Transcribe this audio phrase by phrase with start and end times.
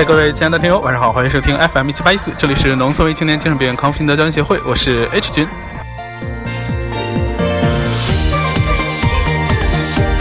[0.00, 5.46] 嘿，各位亲爱的听友，晚上好，欢迎收听 FM 一七八一四，这里是农村为青年精神病院康复心得交流协会，我是 H 君。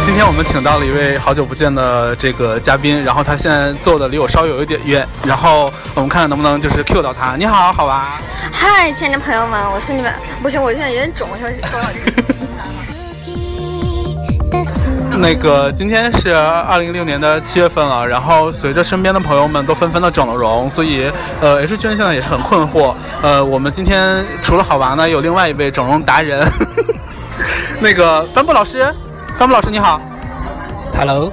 [0.06, 7.38] 今天我们请到了一位好久不见的这个嘉宾，然后他现在坐的离我稍微有一点远，然后我们看看能不能就是 Q 到他。
[7.38, 8.20] 你好，好吧？
[8.52, 12.36] 嗨，亲爱的朋友们，我是你们，不行，我现在有点肿，我想说到这个。
[15.18, 22.94] 那个今天是二零一六年的七月份了，然后随着身边的朋友们都纷纷的整了容，所以呃 H 君现在也是很困惑。
[23.22, 26.46] 呃，我们今天除了好娃呢，有另外一位整容达人，
[27.82, 28.94] 那个帆布老师，
[29.38, 30.02] 帆布老师你好
[30.98, 31.32] ，Hello，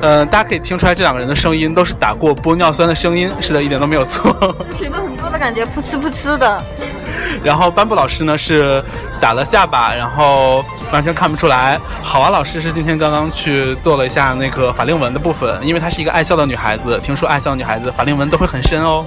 [0.00, 4.34] 呃，大家可以听出来这两个人的声音都是打过玻尿酸的声音，是的，一点都没有错。
[4.78, 6.64] 水分很多的感觉，噗呲噗呲的。
[7.44, 8.82] 然后斑布老师呢是
[9.22, 11.80] 打了下巴，然后完全看不出来。
[12.02, 19.06] 好娃老师是今天刚刚去做了一下那个法令纹的部分，因为她是一个爱笑的女孩子，听说爱笑的女孩子法令纹都会很深哦。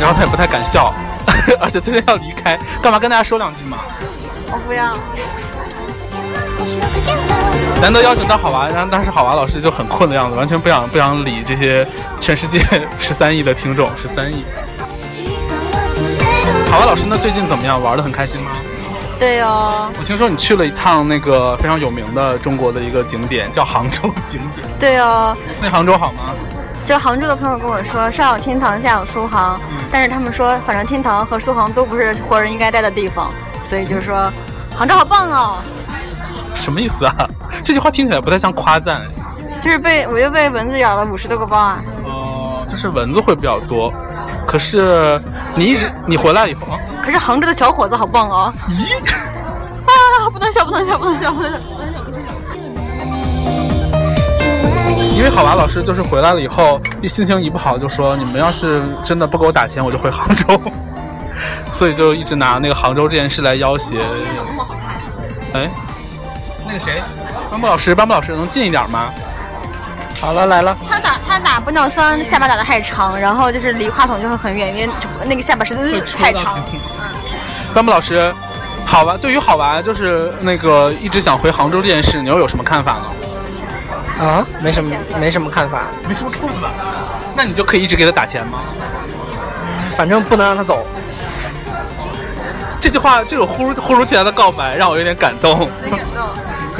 [0.00, 0.94] 然后她也不太敢笑，
[1.60, 3.78] 而且最近要离开，干嘛跟大家说两句嘛？
[4.52, 4.94] 我不要。
[7.80, 11.84] 难得邀请到好娃，然后当时好娃老师就很困的样子，完全不想不想理这些
[12.20, 12.60] 全世界
[13.00, 14.44] 十三亿的听众，十三亿。
[16.70, 17.80] 好娃老师，那最近怎么样？
[17.82, 18.50] 玩的很开心吗？
[19.18, 19.90] 对哦。
[19.98, 24.66] 我听说你去了一趟那个非常有名的中国的一个景点，叫杭州景点。
[24.78, 25.36] 对哦。
[25.60, 26.32] 那杭州好吗？
[26.84, 29.60] 就杭州的朋友跟我说，上有天堂，下有苏杭。
[29.70, 29.84] 嗯。
[29.92, 33.30] 但是他们说，反正天堂和苏杭都不是活人应该待的地方，
[33.64, 34.32] 所以就是说，
[34.74, 35.58] 杭州好棒哦。
[36.54, 37.14] 什么意思啊？
[37.64, 39.02] 这句话听起来不太像夸赞。
[39.62, 41.78] 就是被我又被蚊子咬了五十多个包啊。
[42.04, 43.92] 哦，就是蚊子会比较多。
[44.46, 45.20] 可是
[45.54, 48.52] 你一直你回来以后，可是杭州的小伙子好棒啊！
[48.68, 48.98] 咦，
[49.86, 52.28] 啊，不能笑，不能笑，不能笑，不能笑，不能笑，不能笑。
[55.16, 60.60] 因为好娃老师就是回来了以后，一心情一不好就说：“你们要是真的不给我打钱，我就回杭州。
[61.72, 63.96] ”所以就一直拿那个杭州这件事来要挟。
[65.52, 65.70] 哎，
[66.66, 67.00] 那个谁，
[67.50, 69.10] 班布老师，班布老师能近一点吗？
[70.22, 70.76] 好了，来了。
[70.88, 74.92] 他打他打玻尿酸，下巴打的太长，然后就是离话筒就会很远，因为
[75.24, 76.62] 那个下巴实在是太长。
[77.74, 78.32] 班木老师，
[78.86, 84.24] 好吧，对于好娃就是那个一直想回杭州这件事，你又有什么看法呢？
[84.24, 86.70] 啊，没什么，没什么看法，没什么看法。
[87.34, 88.60] 那你就可以一直给他打钱吗？
[89.96, 90.86] 反正不能让他走。
[92.80, 95.68] 这句话，这种忽如忽如其来的告白，让我有点感动。
[95.90, 96.28] 感动。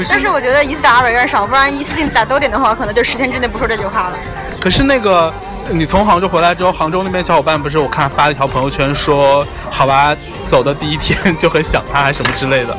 [0.09, 4.17] 但是我觉得一次打二百有点少，不然一次性打多点的话，可能就十天之内不说这句话了。
[4.59, 5.31] 可是那个，
[5.69, 10.15] 你从杭州回来之后，杭州那边小伙伴不是我看发了一条朋友圈说，好吧，
[10.47, 12.77] 走的第一天就很想他，还什么之类的。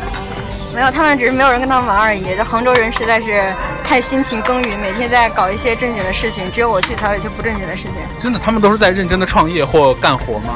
[0.74, 2.24] 没有，他们只是没有人跟他们玩而已。
[2.36, 3.44] 这杭州人实在是
[3.86, 7.92] 太辛勤耕耘，每天在搞一些正经的事情，只有我去才有一些不正经的事情。
[8.18, 10.54] 真的，他们都是在认真的创业或干活吗？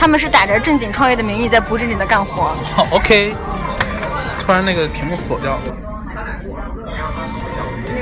[0.00, 2.56] 他们是打着正经创业的名义在不正经的干活。
[2.74, 3.36] 好，OK。
[4.44, 5.60] 突然那个屏幕锁掉了。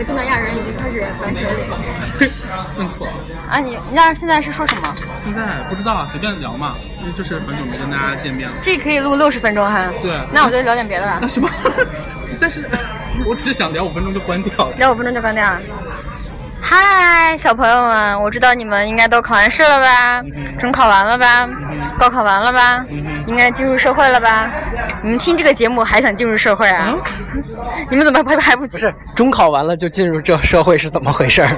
[0.05, 1.69] 东南亚人已经开始反起了脸。
[2.79, 3.07] 认 错。
[3.49, 4.95] 啊，你那现在是说什么？
[5.23, 8.57] 现在不知道啊，随便聊嘛，因为就是很久没跟大家见面了。
[8.63, 9.87] 这可以录六十分钟哈。
[10.03, 10.13] 对。
[10.33, 11.19] 那我就聊点别的了。
[11.21, 11.49] 那什么？
[12.41, 12.65] 但是，
[13.27, 14.71] 我只是想聊五分钟就关掉。
[14.79, 15.45] 聊五分钟就关掉。
[16.63, 20.23] 嗨，小朋友们，我知道你们应该都考完试了吧？
[20.59, 21.47] 中考完了吧？
[21.99, 22.85] 高考完了吧？
[23.27, 24.51] 应该进入社会了吧？
[25.03, 26.95] 你们听这个节目还想进入社会啊？
[27.91, 31.47] 你们怎么还还不不是中考完了就进入这社会是怎么回事？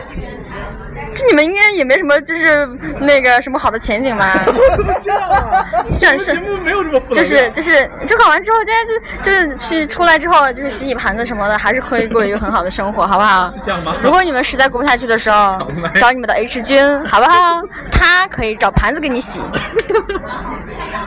[1.15, 2.66] 这你们应该也没什么，就是
[3.00, 4.32] 那个什么好的前景吧？
[4.77, 5.62] 怎么这样啊？
[5.93, 6.32] 像是
[6.65, 13.50] 没有这么就是就是中考完之后，今天就就是去出来之后，就是洗洗盘子什么的，还是可以过一个很好的生活，好不好？
[13.50, 13.94] 是这样吗？
[14.03, 15.59] 如果你们实在过不下去的时候，
[15.97, 17.61] 找你们的 H 君，好不好？
[17.91, 19.38] 他可以找盘子给你洗。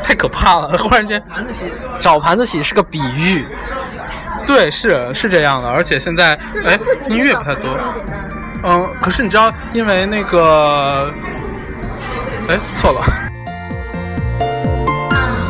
[0.03, 0.77] 太可怕了！
[0.77, 3.47] 忽然间，盘子洗找盘子洗是个比喻。
[4.45, 6.33] 对，是是这样的，而且现在
[6.65, 7.63] 哎，音乐不太多。
[8.63, 11.11] 嗯，可是你知道，因为那个，
[12.47, 13.01] 哎，错了。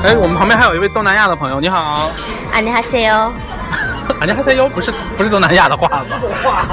[0.03, 2.12] 哎，我们旁边还有一位东南亚的朋友，你好。
[2.51, 3.33] 安妮哈塞哟。
[4.19, 6.06] 安妮哈塞哟，不是不是东南亚的话吧？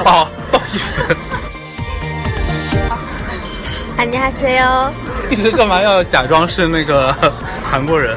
[0.05, 1.17] 哦，不好意思。
[3.97, 4.93] 安妮哈塞哟。
[5.31, 7.15] 一直干嘛要假装是那个
[7.65, 8.17] 韩国人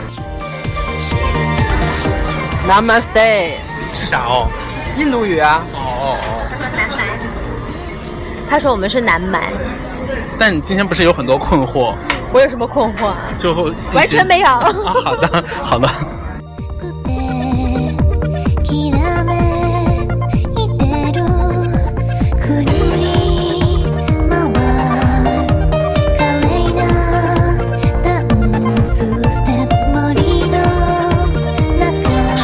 [2.67, 3.64] ？Namaste。
[3.95, 4.47] 是啥哦？
[4.97, 5.63] 印度语啊。
[5.73, 6.47] 哦哦哦。
[6.49, 6.99] 他说南蛮。
[8.49, 9.41] 他说我们是南蛮。
[10.37, 11.95] 但你今天不是有很多困惑？
[12.33, 13.13] 我有什么困惑？
[13.37, 13.53] 就
[13.93, 14.47] 完全没有。
[14.47, 15.89] 好的，好的。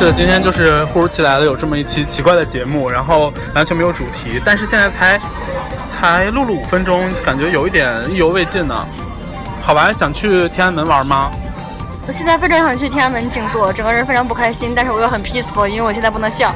[0.01, 5.19] 是的，今天就是忽如其来的有这么一期奇怪的节目，然后完全没有主题，但是现在才
[5.85, 8.83] 才录了五分钟，感觉有一点意犹未尽呢。
[9.61, 11.29] 好吧，想去天安门玩吗？
[12.07, 16.51] 我现在非常想去天安门静坐，整个人非常不开心，但是我又很 peaceful，因为我现在不能笑。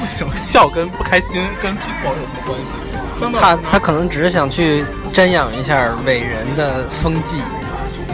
[0.00, 3.38] 为什么笑跟不开心跟 peaceful 有什么关系？
[3.38, 4.82] 他他可能只是想去
[5.12, 7.42] 瞻仰一下伟人的风纪。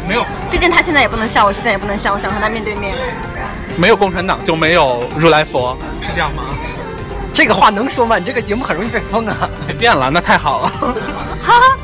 [0.08, 2.96] 没有，毕竟他现在也不能笑，我现在也不能笑，我想和他面对面。
[3.80, 6.42] 没有共产党就没有如来佛，是这样吗？
[7.32, 8.18] 这个话能说吗？
[8.18, 9.48] 你这个节目很容易被封啊！
[9.64, 10.68] 随便了，那太好了。
[11.42, 11.78] 哈哈，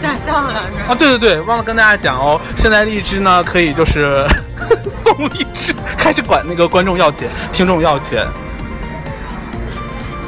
[0.00, 0.54] 假象了。
[0.88, 4.26] 啊，对对对，忘了跟大家讲哦，现在荔枝呢可以就是
[5.04, 8.26] 送荔枝，开始管那个观众要钱，听众要钱。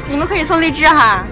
[0.07, 1.23] 你们可以送荔枝哈。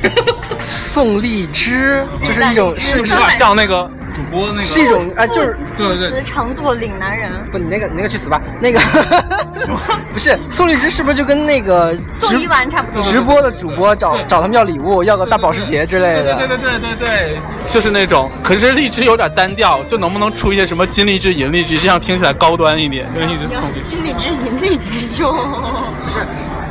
[0.64, 4.62] 送荔枝就是一种是不是有点像那个主播那个？
[4.62, 7.32] 是一种啊，就是对对对词常做岭南人。
[7.50, 8.40] 不，你那个你那个去死吧！
[8.60, 8.78] 那个
[10.12, 13.02] 不是宋荔枝，是不是就跟那个送一碗差不多？
[13.02, 16.36] 直播的主播找找他们要礼物，要个大保时捷之类的。
[16.36, 18.30] 对对对对对，就是那种。
[18.42, 23.06] 可是荔枝有点单调，就能不能出一些什么金荔枝、银荔枝，这样听起来高端一点？
[23.14, 23.90] 就一直送荔枝。
[23.90, 26.26] 金荔枝、银荔枝就不是。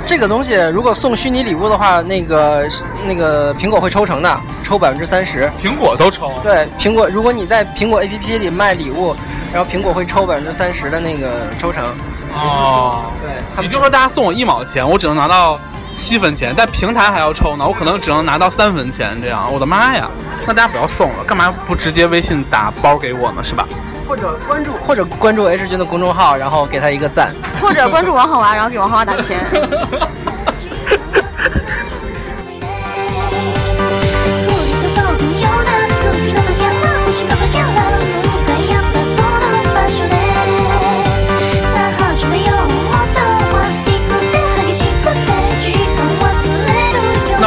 [0.05, 2.67] 这个东西如果送虚拟礼物的话，那个
[3.05, 5.51] 那个苹果会抽成的，抽百分之三十。
[5.61, 6.31] 苹果都抽？
[6.41, 9.15] 对，苹果如果你在苹果 APP 里卖礼物，
[9.53, 11.85] 然后苹果会抽百分之三十的那个抽成。
[12.33, 15.59] 哦，对，也就是说大家送我一毛钱，我只能拿到
[15.93, 19.51] 七分钱，但平台还要抽呢，我可能只能拿到三分钱这样。
[19.51, 20.09] 我的妈呀！
[20.47, 23.43] 那大家不要送了，干嘛不直接微信打包给我呢？
[23.43, 23.67] 是吧？
[24.09, 27.31] 或者关注，或者关注 H 君的公众号，然后给他一个赞。
[27.61, 29.39] 或者关注王好娃，然后给王好娃打钱。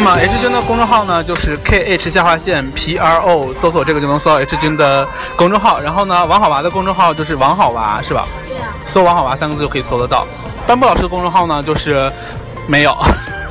[0.02, 5.06] 么 H 君的公众号呢，就是 K H 下划线 P R O，搜索这个就能搜到 H 君的
[5.37, 5.81] 公众号。
[5.81, 8.26] 然后呢，王好娃的公众号就是王好娃，是吧？
[8.49, 8.69] 对呀。
[8.87, 10.26] 搜王好娃三个字就可以搜得到。
[10.66, 12.10] 斑布老师的公众号呢，就是
[12.66, 12.96] 没有，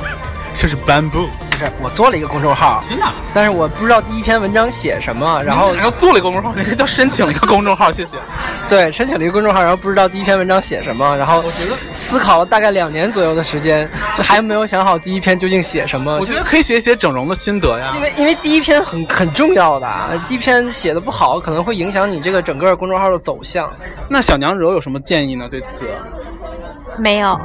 [0.54, 1.26] 就是斑布。
[1.50, 3.06] 不是，我做了一个公众号，真的。
[3.34, 8.16] 但是我不知道第一篇文章写什么，然后然后做了一个公众号，那个叫申请了一个公众号，谢谢。
[8.72, 11.44] 对，申请了一个公众号，然后不知道第一篇文章写什么，然后
[11.92, 16.16] 思考了大概两年左右的时间，就还没有想好第一篇究竟写什么。
[16.18, 18.00] 我觉得可以写一写整容的心得呀因。
[18.00, 23.70] 为因为第一篇很很重要的，第一篇写的不好，可能会影响你这个整个公众号的走向。
[24.08, 25.46] 那小娘惹有什么建议呢？
[25.50, 25.86] 对此？
[26.96, 27.38] 没有。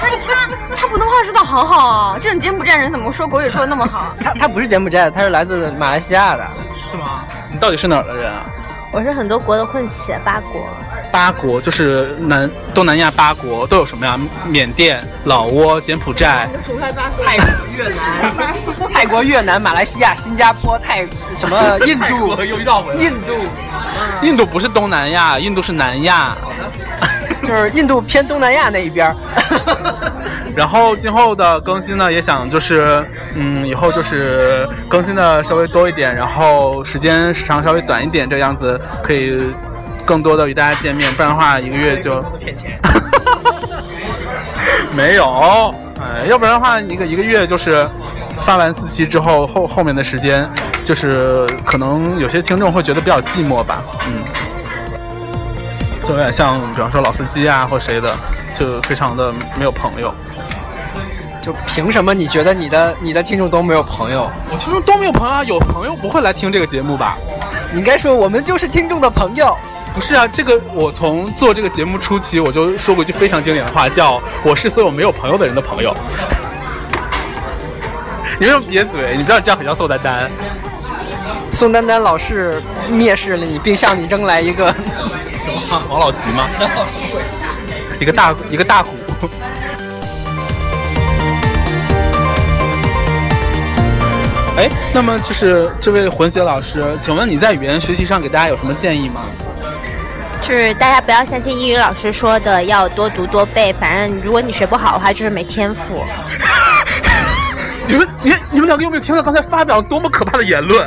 [0.00, 4.12] 他他普通话说的好好啊，这种柬埔寨人怎么说国语说的那么好？
[4.20, 6.44] 他他不是柬埔寨的，他是来自马来西亚的。
[6.74, 7.22] 是吗？
[7.52, 8.42] 你到底是哪儿的人啊？
[8.94, 10.68] 我是很多国的混血，八国。
[11.10, 14.16] 八国就是南东南亚八国都有什么呀？
[14.46, 16.48] 缅甸、老挝、柬埔寨。
[17.24, 18.54] 泰国、越南、
[18.92, 21.04] 泰国、越南、马来西亚、新加坡、泰
[21.36, 23.32] 什么印度、又绕回来印度，
[24.22, 26.36] 印度不是东南亚，印度是南亚。
[27.44, 29.14] 就是印度偏东南亚那一边儿。
[30.56, 39.40] 然后今后的更新呢，也想就是，嗯，以后就是更新的稍微多一点，然后时间时长稍微短一点，这样子可以
[40.04, 42.24] 更多的与大家见面，不然的话一个月就。
[44.94, 47.84] 没有，哎，要不然的话一个一个月就是
[48.42, 50.48] 发完四期之后，后后面的时间
[50.84, 54.22] 就是可能有些听众会觉得比较寂寞吧，嗯，
[56.06, 58.14] 就有点像比方说老司机啊或谁的，
[58.58, 60.14] 就非常的没有朋友。
[61.42, 64.30] 就凭什么你觉得你的你的听众都没有朋友？
[64.50, 67.16] 我听众都没有朋友啊，有朋友不会来听这个节目吧？
[67.72, 69.56] 你应该说我们就是听众的朋友。
[69.94, 75.94] 不是啊，这个我从做这个节目初期我就说过一句非常经典的话，叫“我是所有没有朋友的人的朋友”。
[78.40, 79.16] 你为什么瘪嘴？
[79.16, 80.30] 你不要这样，很像宋丹丹。
[81.52, 84.74] 宋丹丹老是蔑视了你，并向你扔来一个
[85.90, 86.48] 王老吉吗？
[88.00, 88.90] 一个大一个大鼓。
[94.56, 99.22] 哎，那么就是这位混血老师，请问你在语言学习上给大家有什么建议吗？
[100.40, 103.72] 就是大家不要相信英语老师说的，要多读多背。
[103.72, 106.04] 反正如果你学不好的话，就是没天赋。
[107.88, 110.86] 你们你你们两个有没有听到刚才发表多么可怕的言论？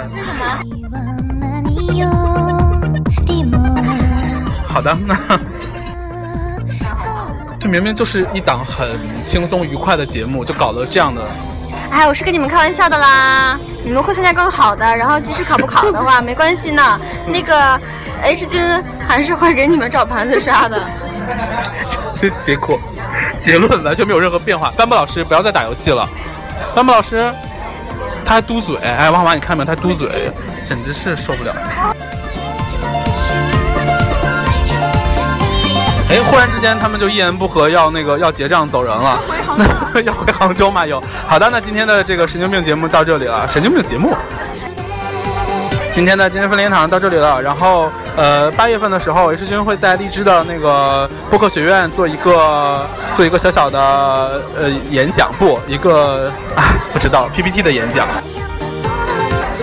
[4.78, 5.18] 好的，那
[7.60, 8.88] 这明明就是一档很
[9.24, 11.20] 轻松愉快的节目，就搞了这样的。
[11.90, 17.02] 哎，我是跟你们开玩笑的啦，你们会参加更好的，然后即使考不考的话，没关系呢。
[17.26, 17.80] 那个
[18.22, 18.62] H 君
[19.08, 20.80] 还是会给你们找盘子刷的。
[22.14, 22.80] 这结果
[23.42, 24.70] 结论完全没有任何变化。
[24.78, 26.08] 班布老师不要再打游戏了。
[26.76, 27.34] 班布老师，
[28.24, 29.66] 他还嘟嘴，哎，王华你看没有？
[29.66, 30.32] 他嘟嘴，
[30.64, 31.52] 简直是受不了。
[36.18, 39.20] 哎，忽然之间他们就一言不合要那个要结账走人了，
[40.04, 40.84] 要回杭州 嘛？
[40.84, 41.02] 有。
[41.28, 44.16] 好的，那今天的这个神经病节目到这里了，神经病节目。
[45.94, 58.08] 今天的今天分灵堂到这里了，然后呃八月份的时候，H 君会在荔枝的那个播客学院做一个做一个小小的呃演讲，不一个啊不知道 PPT 的演讲，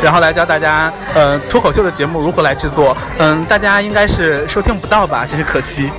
[0.00, 5.90] 然后来教大家呃脱口秀的节目如何来制作，嗯大家应该是收听不到吧，真是可惜。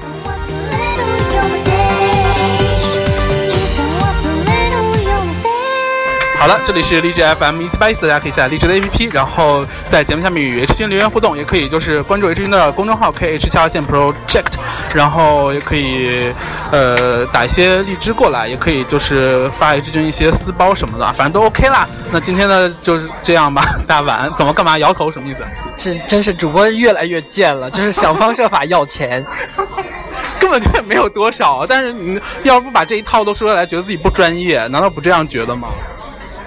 [6.45, 14.53] 好了，这里是荔枝 FM 一七八一四，大家可以下载荔枝的 APP，然后在节目下面与 H 君留言互动，也可以就是关注 H 君的公众号 KH 下划线 Project，
[14.93, 16.31] 然后也可以
[16.71, 21.87] 呃打一些荔枝过来，也可以就是发 H 君一些私包什么的，反正都 OK 啦。
[22.11, 24.31] 那今天呢就是这样吧，大家晚安。
[24.37, 25.39] 怎么干嘛摇头什么意思？
[25.75, 29.25] 是真是主播越来越贱了，就是想方设法要钱。
[30.37, 35.69] 根本就也没有多少，但是你要不把这一套都说出来，觉得自己不专业，难道不这样觉得吗？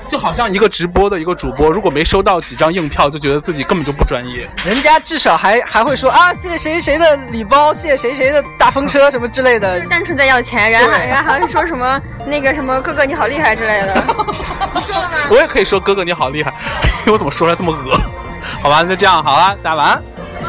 [0.09, 4.49] 就好像一个直播的一个主播，如果没收到几张硬票，就觉得自己根本就不专业。
[4.65, 9.81] 人家至少还还会说啊，谢谢谁谁的礼包，谢谢谁谁的大风车什么之类的。
[9.81, 13.95] 就单纯在要钱，然后然后还会说什么那个什么哥哥你好厉害之类的。
[14.75, 15.17] 你说了吗？
[15.31, 16.53] 我也可以说哥哥你好厉害，
[17.07, 18.01] 我怎么说出来这么恶？
[18.63, 20.03] 好吧，就这样好了，大家晚安，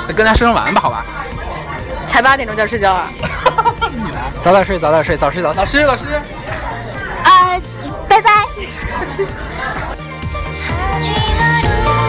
[0.08, 1.06] 跟大家说声晚安吧，好吧。
[2.08, 3.06] 才八点钟就要睡觉了。
[3.92, 5.60] 你来，早点睡，早点睡，早睡早起。
[5.60, 6.06] 老师，老师。
[9.26, 9.96] 啊，
[11.00, 11.80] 拜拜。
[11.86, 12.09] 我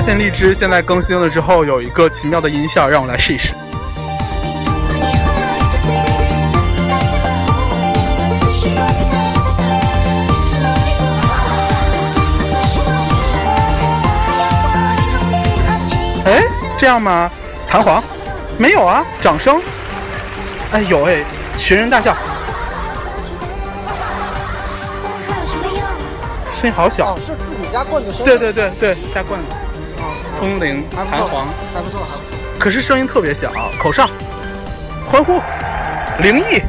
[0.00, 3.52] 发现荔枝现在更新了之后有一个奇妙的音效，让我来试一试。
[16.24, 16.42] 哎，
[16.78, 17.30] 这样吗？
[17.68, 18.02] 弹簧？
[18.56, 19.60] 没有啊，掌声。
[20.72, 21.22] 哎有哎，
[21.58, 22.16] 群人大笑，
[26.54, 27.18] 声音好小。
[27.18, 28.24] 是自己加棍子声。
[28.24, 29.59] 对对对对，加棍子。
[30.40, 32.20] 风铃、弹簧，还不错，还不错。
[32.58, 33.52] 可是声音特别小。
[33.78, 34.08] 口哨，
[35.06, 35.38] 欢呼，
[36.22, 36.62] 灵异。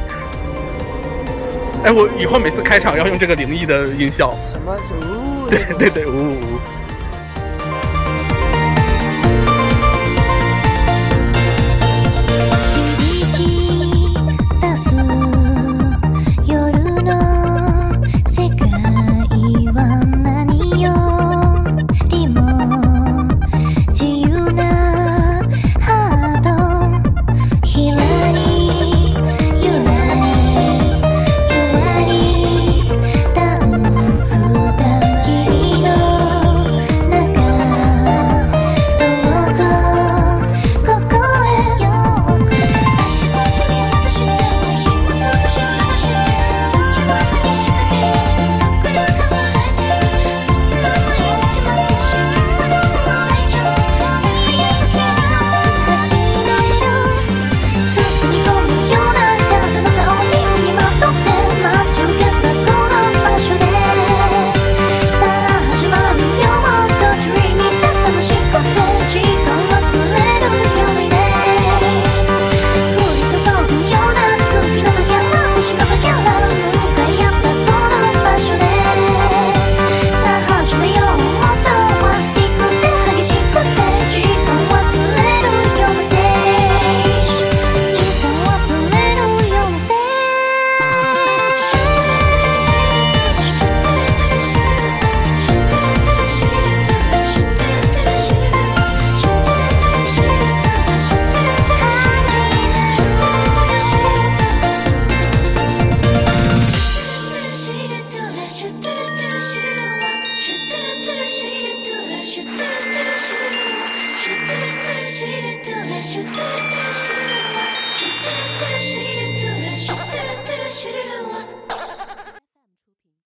[1.84, 4.30] 哎，我以后每次开场要用这个灵异的音效。
[4.46, 4.76] 什么？
[4.86, 5.48] 是呜。
[5.50, 6.58] 对对对，呜呜呜。